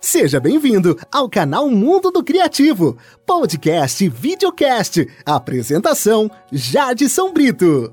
[0.00, 2.96] Seja bem-vindo ao canal Mundo do Criativo,
[3.26, 5.06] podcast e videocast.
[5.24, 7.92] Apresentação: Jadson Brito.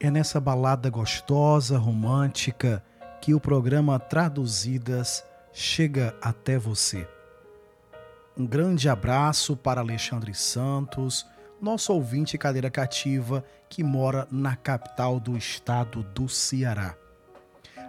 [0.00, 2.82] É nessa balada gostosa, romântica,
[3.20, 7.06] que o programa Traduzidas chega até você.
[8.36, 11.26] Um grande abraço para Alexandre Santos,
[11.60, 16.94] nosso ouvinte cadeira cativa que mora na capital do estado do Ceará.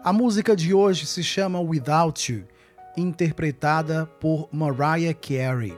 [0.03, 2.45] A música de hoje se chama Without You
[2.99, 5.77] interpretada por Mariah Carey,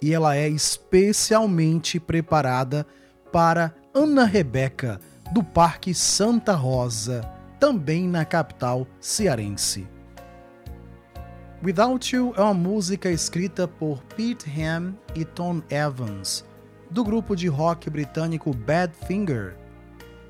[0.00, 2.86] e ela é especialmente preparada
[3.30, 4.98] para Ana Rebeca,
[5.32, 7.22] do Parque Santa Rosa,
[7.58, 9.88] também na capital cearense.
[11.62, 16.44] Without You é uma música escrita por Pete Ham e Tom Evans,
[16.90, 19.56] do grupo de rock britânico Badfinger.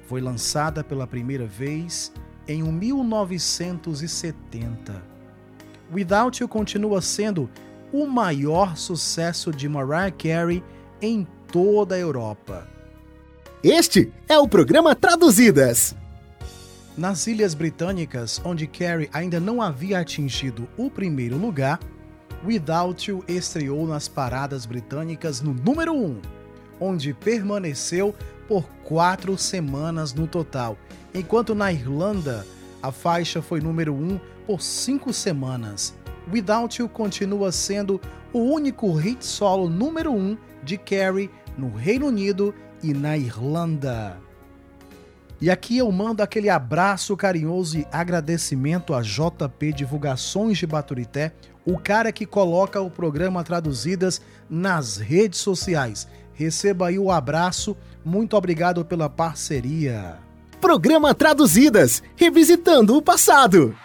[0.07, 2.13] Foi lançada pela primeira vez
[2.47, 5.12] em 1970.
[5.93, 7.51] Without You continua sendo
[7.93, 10.65] o maior sucesso de Mariah Carey
[11.03, 12.67] em toda a Europa.
[13.63, 15.95] Este é o programa Traduzidas.
[16.97, 21.79] Nas Ilhas Britânicas, onde Carey ainda não havia atingido o primeiro lugar,
[22.45, 26.21] Without You estreou nas paradas britânicas no número 1,
[26.81, 28.15] onde permaneceu
[28.49, 30.77] por quatro semanas no total,
[31.15, 32.47] enquanto na Irlanda
[32.83, 35.95] a faixa foi número 1 por cinco semanas.
[36.31, 38.01] Without You continua sendo
[38.33, 44.19] o único hit solo número 1 de Carrie no Reino Unido e na Irlanda.
[45.41, 51.33] E aqui eu mando aquele abraço carinhoso e agradecimento a JP Divulgações de Baturité,
[51.65, 56.07] o cara que coloca o programa Traduzidas nas redes sociais.
[56.33, 60.19] Receba aí o abraço, muito obrigado pela parceria.
[60.63, 63.77] Programa Traduzidas, revisitando o passado.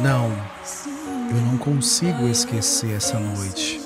[0.00, 0.32] Não,
[1.30, 3.78] eu não consigo esquecer essa noite,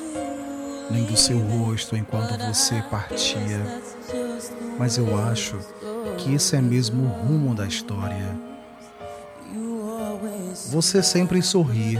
[0.88, 3.60] nem do seu rosto enquanto você partia.
[4.78, 5.58] Mas eu acho
[6.16, 8.38] que esse é mesmo o rumo da história.
[10.70, 11.98] Você sempre sorri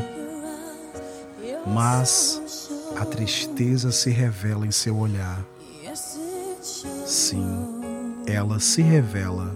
[1.67, 5.41] mas a tristeza se revela em seu olhar.
[7.07, 7.47] Sim,
[8.27, 9.55] ela se revela.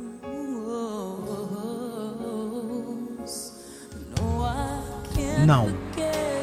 [5.47, 5.69] Não,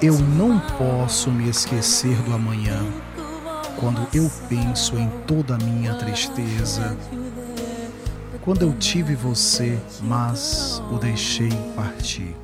[0.01, 2.83] eu não posso me esquecer do amanhã
[3.79, 6.97] quando eu penso em toda a minha tristeza.
[8.43, 12.35] Quando eu tive você, mas o deixei partir.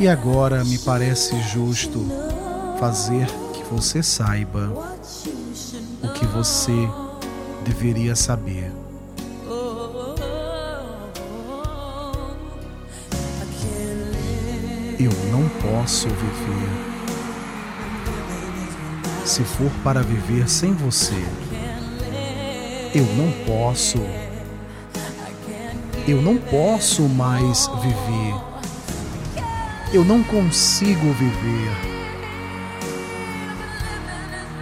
[0.00, 2.06] E agora me parece justo
[2.78, 4.72] fazer que você saiba
[6.00, 6.88] o que você
[7.64, 8.70] deveria saber.
[15.00, 16.68] Eu não posso viver.
[19.24, 21.26] Se for para viver sem você,
[22.94, 23.98] eu não posso.
[26.06, 28.47] Eu não posso mais viver
[29.92, 31.70] eu não consigo viver.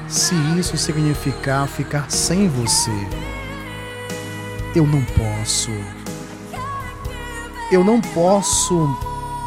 [0.08, 2.92] Se isso significar ficar sem você,
[4.74, 5.70] eu não posso.
[7.72, 8.88] Eu não posso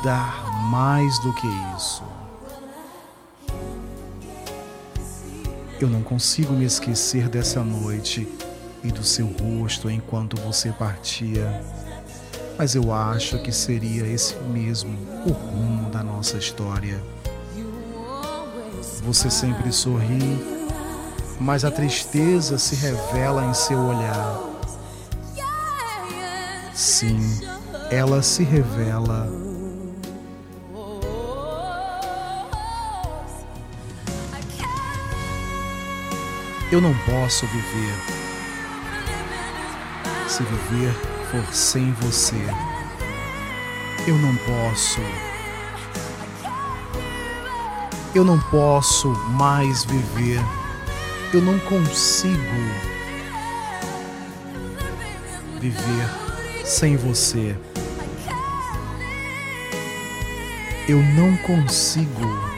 [0.04, 1.48] dar mais do que
[1.78, 2.04] isso.
[5.80, 8.28] Eu não consigo me esquecer dessa noite
[8.84, 11.64] e do seu rosto enquanto você partia
[12.60, 14.92] mas eu acho que seria esse mesmo
[15.26, 17.02] o rumo da nossa história.
[19.02, 20.38] Você sempre sorri,
[21.40, 24.42] mas a tristeza se revela em seu olhar.
[26.74, 27.40] Sim,
[27.90, 29.26] ela se revela.
[36.70, 37.96] Eu não posso viver.
[40.28, 42.36] Se viver for sem você.
[44.08, 45.00] Eu não posso.
[48.16, 50.42] Eu não posso mais viver.
[51.32, 52.36] Eu não consigo
[55.60, 57.56] viver sem você.
[60.88, 62.50] Eu não consigo.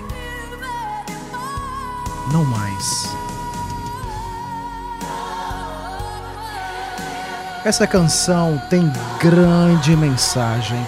[2.31, 3.20] Não mais.
[7.63, 10.83] Essa canção tem grande mensagem,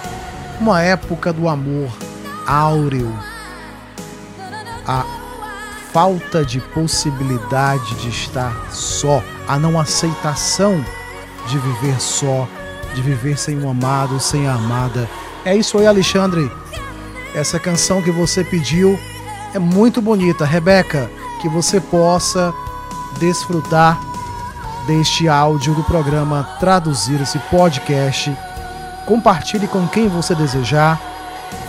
[0.60, 1.88] uma época do amor
[2.44, 3.16] áureo,
[4.84, 5.04] a
[5.92, 10.84] falta de possibilidade de estar só, a não aceitação
[11.46, 12.48] de viver só,
[12.92, 15.08] de viver sem um amado, sem a amada.
[15.44, 16.50] É isso aí, Alexandre.
[17.36, 18.98] Essa canção que você pediu
[19.54, 21.08] é muito bonita, Rebeca.
[21.40, 22.52] Que você possa
[23.20, 24.00] desfrutar
[24.86, 28.36] deste áudio do programa Traduzir esse podcast.
[29.06, 31.00] Compartilhe com quem você desejar.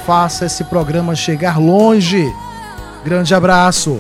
[0.06, 2.34] Faça esse programa chegar longe.
[3.04, 4.00] Grande abraço.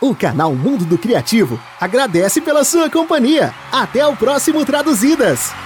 [0.00, 3.54] O canal Mundo do Criativo agradece pela sua companhia.
[3.72, 5.63] Até o próximo Traduzidas!